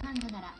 [0.00, 0.54] ファンドなら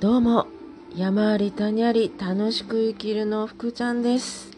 [0.00, 0.46] どうも
[0.96, 4.50] 山あり谷あり楽しく生きるの福ちゃんです。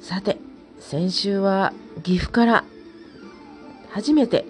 [0.00, 0.38] さて
[0.80, 2.64] 先週は岐阜から
[3.90, 4.46] 初めて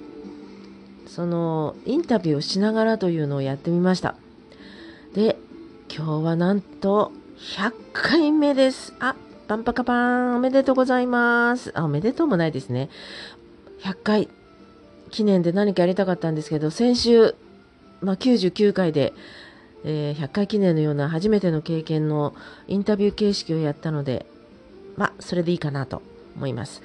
[1.06, 4.16] そのインタビューをしながらというのをやってみました。
[5.14, 5.36] で
[5.94, 7.12] 今日はなんと
[7.56, 8.94] 100回目です。
[8.98, 9.16] あ
[9.48, 9.96] パンパカパー
[10.32, 11.72] ンおめでとうございます。
[11.74, 12.90] あおめでとうもないですね。
[13.80, 14.28] 100回
[15.10, 17.34] 記念で何かやりたかったんですけど先週
[18.04, 19.14] まあ、99回で、
[19.84, 22.34] えー、100回記念のような初めての経験の
[22.68, 24.26] インタビュー形式をやったので、
[24.96, 26.02] まあ、それでいいかなと
[26.36, 26.82] 思います。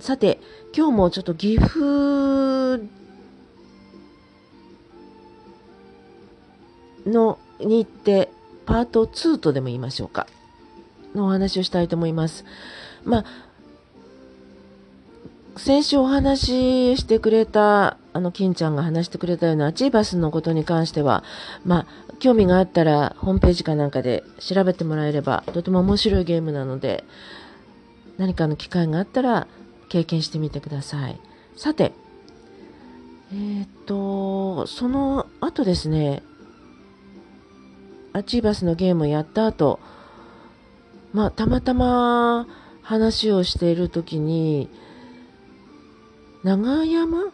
[0.00, 0.40] さて、
[0.76, 2.80] 今日もちょっと岐阜
[7.06, 8.30] のに行って、
[8.66, 10.26] パート2とでも言いましょうか。
[11.14, 12.44] のお話をしたいと思います。
[13.04, 13.24] まあ、
[15.56, 21.24] 先週お話ししてくれた、あの、金ちゃんが話してくれたようなアチーバスのことに関しては、
[21.64, 27.04] まあ、興味があったら、ホームページかなんかで調べてもらえれば、とても面白いゲームなので、
[28.18, 29.46] 何かの機会があったら、
[29.88, 31.18] 経験してみてください。
[31.56, 31.92] さて、
[33.32, 36.22] えー、っと、その後ですね、
[38.16, 39.78] アチーバスのゲームをやった後、
[41.12, 42.46] まあ、たまたま
[42.80, 44.70] 話をしている時に、
[46.42, 47.24] 長山？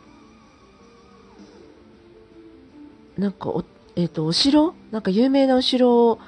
[3.16, 4.74] なんかお、えっ、ー、と、お城？
[4.90, 6.18] なんか有名なお城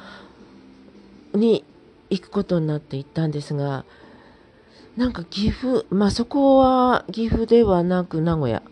[1.32, 1.64] に
[2.08, 3.84] 行くことになって行ったんですが、
[4.96, 8.62] なんか岐阜、まあそこは岐阜ではなく名古屋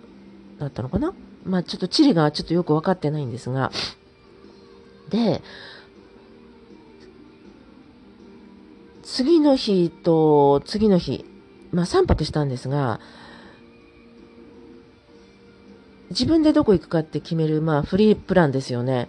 [0.60, 1.12] だったのかな？
[1.44, 3.72] まあちょっと地理がちょっとよく分かってないんですが、
[5.13, 5.43] で、
[9.03, 11.27] 次の日と次の日、
[11.71, 12.99] まあ3泊したんですが、
[16.12, 19.09] 自分でどこ行くかって決める、まあ、フリープランですよね。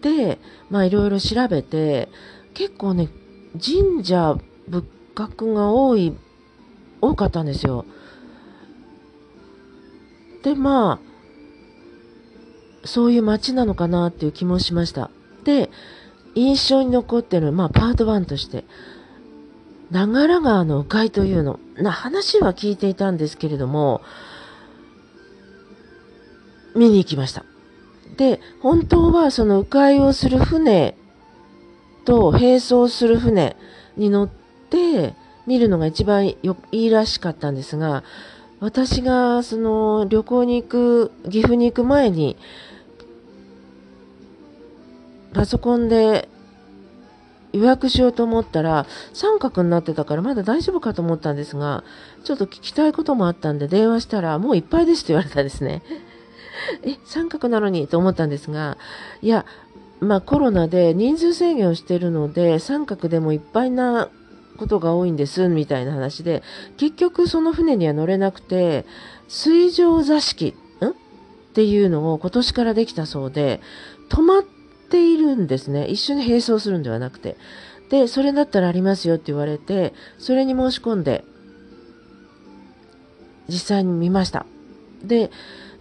[0.00, 0.38] で、
[0.70, 2.08] まあ、いろいろ調べて、
[2.54, 3.08] 結構ね、
[3.52, 4.84] 神社仏
[5.14, 6.16] 閣が多い、
[7.02, 7.84] 多かったんですよ。
[10.42, 15.10] で、まあ、そういう街なのかなっていう気もしました。
[15.44, 15.70] で、
[16.34, 18.64] 印象に残ってる、まあ、パート1として、
[19.90, 24.02] 長良川の鵜飼というの、な話は聞いていたんですけれども、
[26.76, 27.44] 見に行きました。
[28.16, 30.96] で、本当はその迂回をする船
[32.04, 33.56] と並走する船
[33.96, 35.14] に乗って
[35.46, 38.04] 見るのが一番よいいらしかったんですが、
[38.60, 42.36] 私がその旅行に行く、岐阜に行く前に、
[45.32, 46.28] パソコンで
[47.52, 51.84] 予約しようと思ったら三角になってたからまだ大丈夫かと思ったんですが、
[52.24, 55.82] ちょっと聞きたいこともあったんで電話したらもういっぱいですと言われたんですね。
[56.84, 58.76] え、三角なのにと思ったんですが、
[59.22, 59.46] いや、
[60.00, 64.08] まあコロナで人数制限をしてるので、三角でもいっぱいな
[64.56, 66.42] ことが多いんです、みたいな話で、
[66.76, 68.84] 結局その船には乗れなくて、
[69.26, 70.86] 水上座敷、ん？
[70.86, 70.92] っ
[71.52, 73.60] ていうのを今年からできたそうで、
[74.08, 74.59] 止まって
[74.90, 75.86] ているんですね。
[75.86, 77.36] 一緒に並走するんではなくて。
[77.90, 81.24] で、それだったらありますよって言われて、それに申し込んで、
[83.48, 84.46] 実際に見ました。
[85.02, 85.30] で、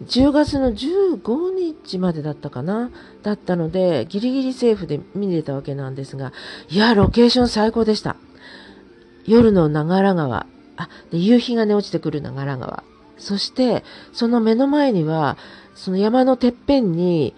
[0.06, 2.90] 10月の15日までだったかな
[3.22, 6.31] だったので、ギリギリセーフで見れたわけなんですが、
[6.69, 8.16] いや、ロケーション最高でした。
[9.25, 10.48] 夜の長良川。
[10.78, 12.84] あ、で、夕日がね、落ちてくる長良川。
[13.18, 13.84] そして、
[14.14, 15.38] その目の前には、
[15.75, 17.36] その山のてっぺんに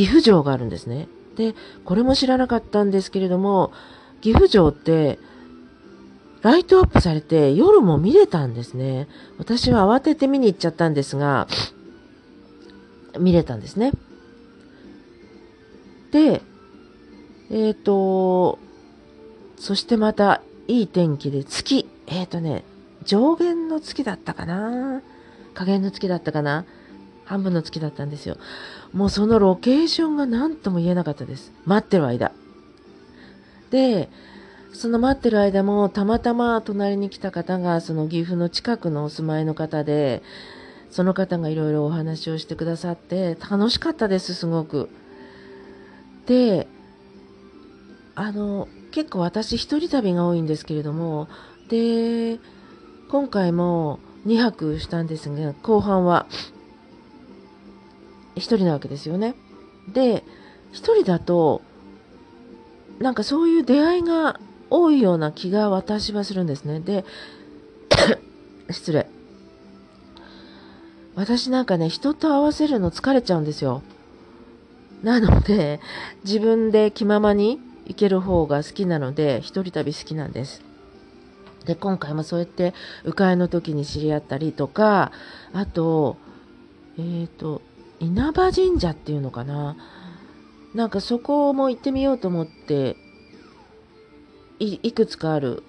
[0.00, 1.08] 岐阜城があるんですね。
[1.36, 3.70] で、これも知らなかったんですけれども、
[4.22, 5.18] 岐阜城って、
[6.40, 9.08] ライトアップされて夜も見れたんですね。
[9.36, 11.48] 私は慌てて見に行っちゃったんですが、
[13.18, 13.92] 見れたんですね。
[16.12, 16.40] で、
[17.50, 18.58] えっ、ー、と、
[19.58, 22.64] そしてまたいい天気で月、えっ、ー、とね、
[23.04, 25.02] 上限の月だったかな？
[25.52, 26.64] 加減の月だったかな？
[27.30, 28.38] 半分の月だったんですよ。
[28.92, 31.52] もうそのロケーションが何とも言えなかったです。
[31.64, 32.32] 待ってる間。
[33.70, 34.08] で、
[34.72, 40.24] その待ってる間もたまたま隣に来た方がその岐阜の近くのお住まいの方で、
[40.90, 44.88] その方がいろいろお話をしてくださって楽しかったですすごく。
[46.26, 46.66] で
[48.16, 51.28] あの結構私一人旅が多いんですけれども
[51.68, 52.40] で
[53.08, 56.26] 今回も2泊したんですが後半は
[58.40, 59.34] 1人なわけですよね。
[59.92, 60.24] で
[60.72, 61.62] 1人だと
[63.00, 64.38] なんかそういう出会いが
[64.68, 66.80] 多いような気が私はするんですね。
[66.80, 67.04] で、
[68.70, 69.06] 失礼。
[71.16, 73.82] 私なんかね、人と合わせるの疲れちゃうんですよ。
[75.02, 75.80] なので、
[76.24, 80.62] 自分で気ままに行ける方が好きなので、一人旅好きなんです。
[81.64, 85.10] で、今回もそうやって迂回の時に知り合ったりとか、
[85.52, 86.16] あと、
[86.96, 87.60] えっ、ー、と、
[88.00, 89.76] 稲葉神社っていうのかな？
[90.74, 92.96] なんかそこも行ってみようと思って
[94.58, 95.62] い、くつかある。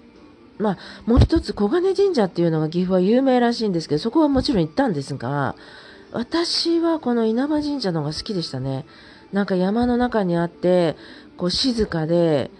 [0.58, 5.56] まあ、もう一つ小金神社っていうのが岐阜は有名らしいんですけど、そこはもちろん行ったんですが、
[6.12, 8.84] 私はこの稲葉神社の方が好きでしたね。
[9.32, 10.96] なんか山の中にあって、
[11.36, 12.50] こう静かで、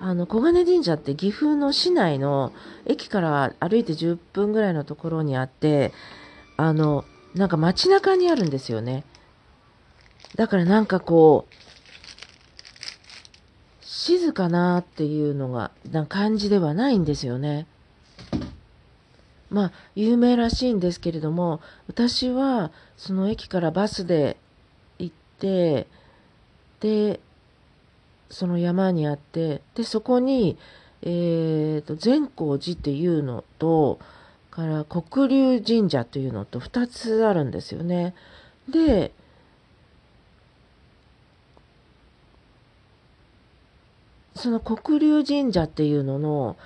[0.00, 2.52] あの、小金神社って岐阜の市内の
[2.84, 5.92] 駅から歩いて10分ぐらいのところにあって、
[6.56, 7.04] あの、
[7.34, 9.04] なんか街中にあるんですよね。
[10.36, 11.54] だからなんかこう、
[13.82, 17.66] 静かなっていうのが、な感じではないんですよね。
[19.50, 24.36] まあ、有名らしいんですけれども、私はその駅からバスで
[24.98, 25.86] 行って、
[26.80, 27.20] で、
[28.30, 30.56] その山にあって、で、そこに、
[31.02, 33.98] えーと、善光寺っていうのと、
[34.50, 38.14] から黒龍神社というのと2つあるんですよね。
[38.68, 39.12] で、
[44.34, 46.56] その黒龍神社っていうのの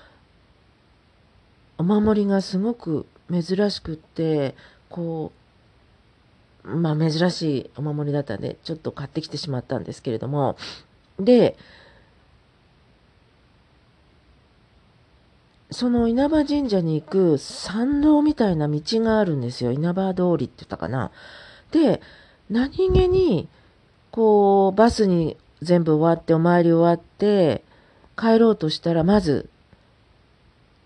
[1.77, 4.55] お守りがすごく珍しくって
[4.89, 5.33] こ
[6.65, 10.57] うまあ珍しいお守りだったんでちょっと買ってきてしまったんですけれども
[11.19, 11.57] で
[15.75, 19.73] その稲葉神社に行く参道みたいな道があるんですよ。
[19.73, 21.11] 稲葉通りって言ったかな。
[21.73, 22.01] で
[22.49, 23.49] 何気に
[24.13, 27.65] こうバスに全部終わってお参り終わって
[28.17, 29.51] 帰ろうとしたらまず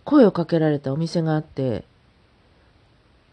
[0.05, 1.85] 声をかけられたお店があって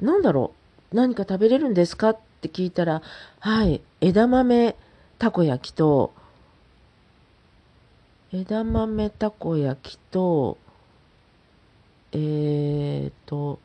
[0.01, 0.53] なんだろ
[0.91, 3.01] う何か食べれるんですかって聞いたら
[3.39, 4.75] はい枝豆
[5.17, 6.13] たこ焼きと
[8.33, 10.57] 枝豆たこ焼きと
[12.17, 13.59] えーと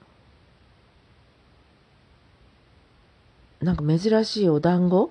[3.62, 5.11] なんか珍しいお団子？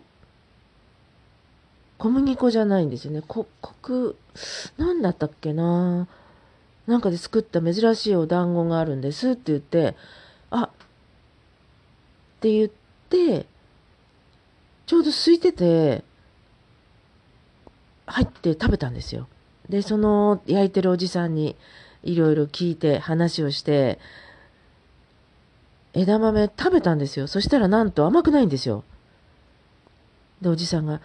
[1.99, 3.21] 小麦粉じゃないんですよね。
[3.25, 4.17] こ、コク、
[4.77, 6.07] なんだったっけな？
[6.87, 9.95] なんかで作った珍しいお団子があるんですって言って、
[10.49, 10.69] あ、っ
[12.39, 12.69] て言っ
[13.09, 13.45] て、
[14.87, 16.03] ちょうど空いてて、
[18.07, 19.27] 入って食べたんですよ。
[19.69, 21.55] で、その焼いてるおじさんに
[22.03, 23.99] いろいろ聞いて話をして、
[25.93, 27.27] 枝豆食べたんですよ。
[27.27, 28.83] そしたらなんと甘くないんですよ。
[30.41, 31.01] で、おじさんが、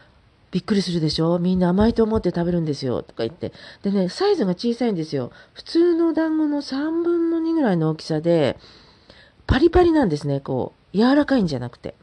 [0.50, 1.40] びっくりするでしょ？
[1.40, 3.02] みんな甘いと思って食べるんですよ。
[3.02, 3.52] とか言って。
[3.82, 5.32] でね、サイズが小さいんですよ。
[5.52, 8.56] 普通の団子の3分の2ぐらいの大きさで、
[9.48, 10.38] パリパリなんですね。
[10.38, 11.96] こう、柔らかいんじゃなくて。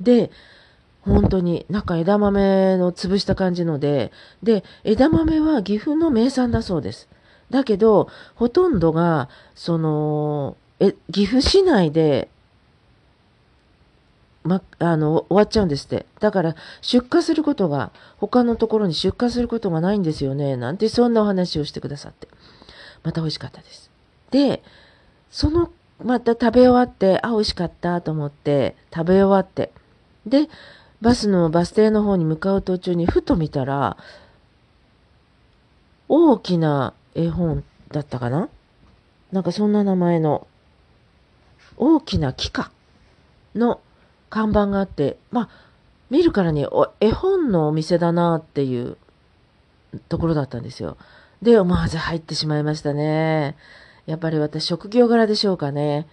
[0.00, 0.32] で、
[1.02, 4.10] 本当に、なんか枝豆の潰した感じので、
[4.42, 7.08] で、枝豆は岐阜の名産だそうです。
[7.50, 12.28] だけど、ほとんどが、その、え、岐阜市内で
[14.46, 16.06] ま、あの、終わっちゃうんですって。
[16.20, 20.56] だから、出荷することが、他のところに出荷することがないんですよね。
[20.56, 22.28] なんて、そんなお話をしてくださって。
[23.02, 23.90] また美味しかったです。
[24.30, 24.62] で、
[25.30, 25.70] その、
[26.02, 29.72] また食べ終わって、あ、美味しかったと思って、食べ終わって。
[30.26, 30.48] で、
[31.00, 33.96] バスのバス停の方に向かう途中にふと見たら、
[36.08, 38.48] 大きな絵本だったかな？
[39.32, 40.46] なんかそんな名前の、
[41.76, 42.70] 大きな木か
[43.54, 43.80] の
[44.30, 45.48] 看板があって、まあ、
[46.10, 46.66] 見るからに
[47.00, 48.96] 絵本のお店だなっていう
[50.08, 50.96] ところだったんですよ。
[51.42, 53.56] で、思わず入ってしまいましたね。
[54.06, 56.06] やっぱり私、職業柄でしょうかね。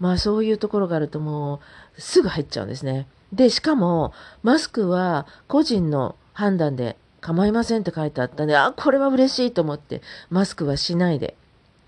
[0.00, 1.60] まあ、そういうところがあるとも
[1.96, 3.06] う、すぐ入っちゃうんですね。
[3.32, 4.12] で、しかも、
[4.42, 11.38] マスクは個人の判断で構いませんって書いてあったんで、あ、これは嬉しいと思って、マスクはしないで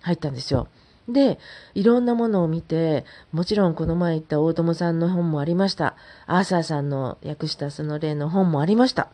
[0.01, 0.67] 入ったんですよ。
[1.11, 1.39] で、
[1.75, 5.95] いろんなものを見て、もちろんこの前言った大友さんの本もありました。
[6.27, 9.11] アーサーさんの訳したその例の本もありました。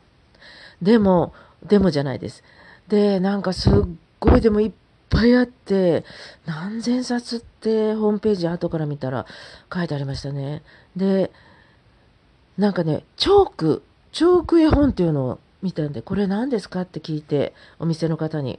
[0.81, 1.35] でも、
[1.67, 2.45] でもじゃないです。
[2.87, 3.73] で、なんかすっ
[4.21, 4.73] ごいでもいっ
[5.11, 6.05] ぱいあって、
[6.47, 9.27] 何千冊ってホームページ後から見たら
[9.75, 10.63] 書いてありましたね。
[10.95, 11.33] で、
[12.57, 16.83] なんかね、チョーク、チョーク絵本っていうのを見たんで、これ何ですか？
[16.83, 18.59] って聞いて、お店の方に。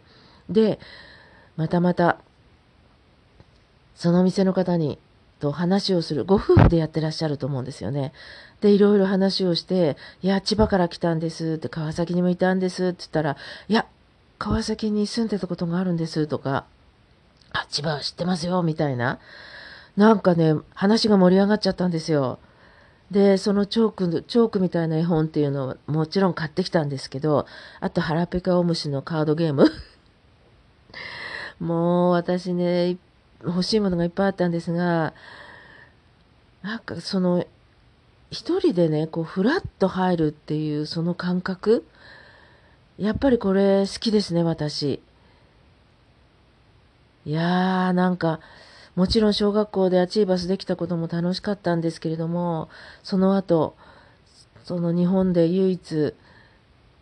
[0.49, 0.79] で、
[1.57, 2.17] またまた
[3.95, 4.97] そのお店の方に
[5.39, 8.13] と話をする、ご夫婦でやってらっしゃると思うんですよね。
[8.61, 13.85] で、いろいろ話をして、いや、千葉から来たんですって、川崎にもいたんですって言ったら、いや、
[14.39, 16.65] 川崎に住んでたことがあるんですとか、
[17.51, 19.19] あ、千葉知ってますよ、みたいな。
[19.97, 22.39] なんかね、話が盛り上がっちゃったんですよ。
[23.13, 27.45] で、そのチョーク、チョークみたいな絵本っていうのはもちろん買ってきたんですけど、
[27.79, 29.71] あと腹ペカオムシのカードゲーム。
[31.59, 32.97] もう私ね、
[33.43, 35.13] 欲しいものがいっぱいあったんですが、
[36.63, 37.45] なんかその、
[38.31, 41.85] 一人でね、こう、ふらっと入るっていうその感覚、
[42.97, 45.01] やっぱりこれ好きですね、私。
[47.25, 48.39] いやー、なんか、
[48.95, 52.69] もちろん小学校でアチーバスできたことも楽しかったんですけれども、
[53.01, 53.75] その後、
[54.63, 56.13] その日本で唯一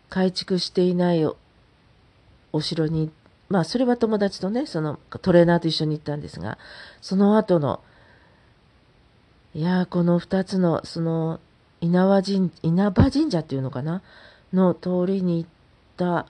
[0.08, 1.24] 改築していない
[2.52, 3.10] お城に、
[3.48, 6.58] まあそれは友達とね、そのトレーナーと一緒に行ったんですが、
[7.00, 7.80] その後の、
[9.54, 11.40] いやこの二つの、その、
[11.82, 14.02] 稲葉神、稲葉神社っていうのかな？
[14.52, 15.50] の通りに行っ
[15.96, 16.26] た、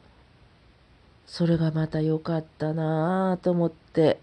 [1.26, 4.20] それがまた良かったなぁと思って、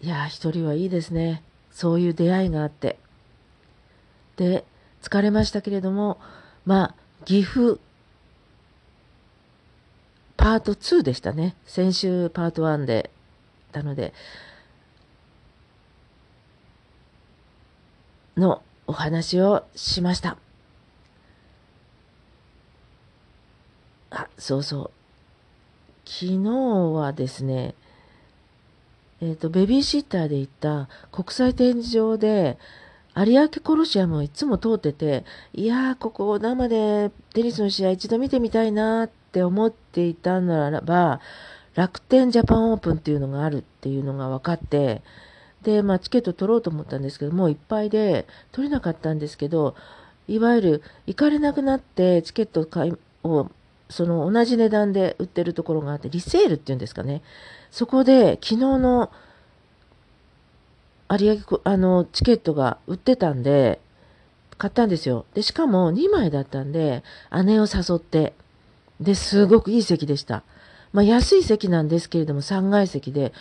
[0.00, 1.42] いや一人はいいですね。
[1.70, 2.98] そういう出会いがあって。
[4.36, 4.64] で、
[5.02, 6.18] 疲れましたけれども、
[6.64, 7.78] まあ、岐阜、
[10.36, 11.56] パート2でしたね。
[11.66, 13.10] 先週パート1で、
[13.72, 14.14] たので、
[18.36, 20.36] のお話をしました。
[24.10, 24.90] あ、そうそう。
[26.04, 26.50] 昨日
[26.94, 27.74] はですね、
[29.20, 32.58] えっ、ー、と、ベビーシッターで行った国際展示場で、
[33.16, 41.20] 有明コロシアムをいつも通ってて、いやー、ここ生でテニスの試合一度見てみたいなって思っていたならば、
[41.74, 45.02] 楽天ジャパンオープンっていうのがあるっていうのが分かって、
[45.62, 49.74] で、まあ、チケット取ろうと思ったんですけど、もういっぱいで取れなかったんですけど、
[50.28, 52.68] いわゆる行かれなくなってチケット
[53.24, 53.50] を
[53.88, 57.22] その同じ値段で売ってるところがあって、リセールっていうんですかね。
[57.70, 59.10] そこで昨日の
[61.10, 63.80] 有明、あの、チケットが売ってたんで、
[64.58, 65.24] 買ったんですよ。
[65.34, 67.02] で、しかも2枚だったんで、
[67.44, 68.34] 姉を誘って、
[69.00, 70.42] で、すごくいい席でした。
[70.92, 73.32] まあ、安い席なんですけれども、3階席で、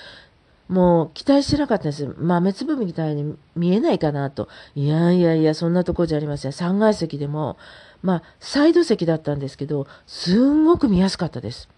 [0.70, 2.14] もう期待してなかったんです。
[2.18, 4.48] 豆粒みたいに見えないかなと。
[4.76, 6.52] いやいやいや、そんなとこじゃありません。
[6.52, 7.58] 3階席でも、
[8.04, 11.70] まあ、サイド席だったんですけど、すんごく見やすかったです。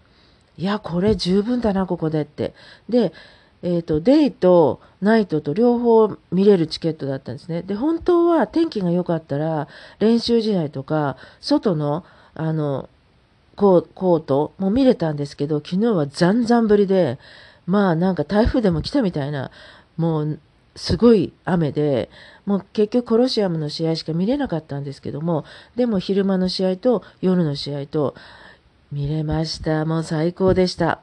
[0.60, 2.52] いや、これ十分だな、ここでって。
[2.90, 3.14] で、
[3.62, 7.62] えっ、ー、と、デイとナイトと両方見れるチケットだったんですね。
[7.62, 9.68] で、本当は天気が良かったら、
[10.00, 12.90] 練習試合とか、外の、あの、
[13.56, 17.18] コートも見れたんですけど、昨日はざんざんぶりで、
[17.66, 19.50] まあなんか台風でも来たみたいな、
[19.96, 20.38] もう
[20.76, 22.10] すごい雨で、
[22.44, 25.44] もう結局コロシアムの試合しか見れなかったんですけども、
[25.76, 28.14] でも昼間の試合と夜の試合と
[28.92, 29.84] 見れました。
[29.84, 31.00] もう最高でした。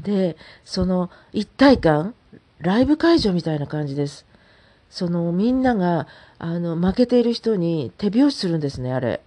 [0.00, 2.14] で、その一体感、
[2.60, 4.26] ライブ会場みたいな感じです。
[4.90, 6.06] そのみんなが、
[6.38, 9.20] あの、負けている人に手拍子するんですね、あれ。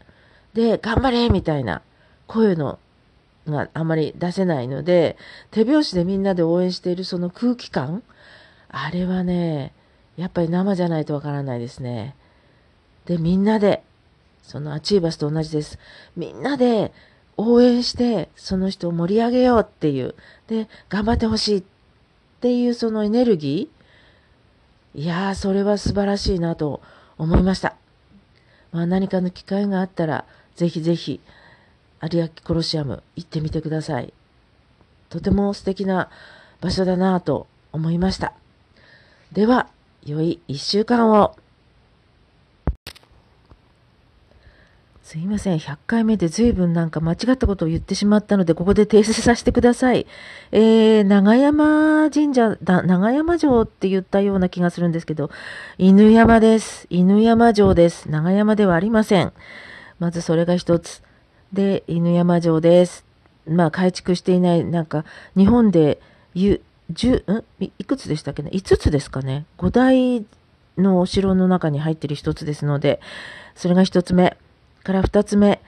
[0.53, 1.81] で、頑張れみたいな
[2.27, 2.79] 声の
[3.47, 5.17] があまり出せないので、
[5.51, 8.03] 手拍子でみんなで応援しているその空気感、
[8.69, 9.73] あれはね、
[10.17, 12.15] やっぱり生じゃないとわからないですね。
[13.05, 13.83] で、みんなで、
[14.43, 15.77] そのアチーバスと同じです。
[16.15, 16.93] みんなで
[17.41, 20.15] 応援して、その人を盛り上げようっていう。
[20.47, 21.63] で、頑張ってほしいっ
[22.41, 25.01] ていうそのエネルギー。
[25.01, 26.81] いやー、それは素晴らしいなと
[27.17, 27.75] 思いました。
[28.71, 31.19] まあ何かの機会があったら、ぜひぜひ、
[32.01, 34.13] 有明コロシアム行ってみてください。
[35.09, 36.09] とても素敵な
[36.61, 38.33] 場所だなと思いました。
[39.31, 39.67] では、
[40.05, 41.35] 良い一週間を。
[45.03, 45.57] すいません。
[45.57, 50.05] 100回目で随分なんか間違ったことを言ってしまったので、ここで訂正させてください。
[50.51, 55.31] えー、長山神社だ、長山城って言ったような気がするんですけど、
[55.77, 56.85] 犬山です。
[56.89, 58.09] 犬山城です。
[58.09, 59.33] 長山ではありません。
[59.99, 61.01] まずそれが一つ。
[61.51, 63.03] で、犬山城です。
[63.47, 65.03] まあ、改築していない、なんか、
[65.35, 65.99] 日本で、
[66.35, 67.43] ゆ、十、ん？
[67.59, 70.25] いくつでしたっけね ?5 つですかね ?5 大
[70.77, 73.01] のお城の中に入っている一つですので、
[73.55, 74.37] それが一つ目。
[74.83, 75.61] から二つ目。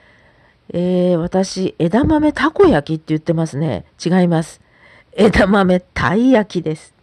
[0.72, 3.84] えー、私、枝豆たこ焼きって言ってますね。
[4.04, 4.60] 違います。
[5.12, 6.94] 枝豆たい焼きです。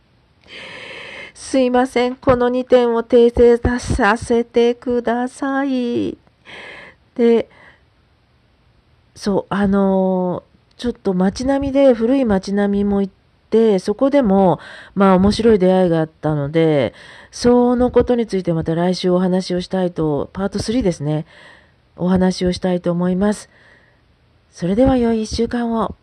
[1.33, 2.15] すいません。
[2.15, 6.17] この2点を訂正させてください。
[7.15, 7.49] で、
[9.15, 13.13] そう、あのー、ちょっと街並みで古い街並みも行っ
[13.49, 14.59] て、そこでも、
[14.95, 16.93] まあ面白い出会いがあったので、
[17.31, 21.25] そのことについてまた来週お話をしたいと、パート3ですね、
[22.01, 23.47] お話をしたいと思います。
[24.49, 25.95] それでは良い一週間を。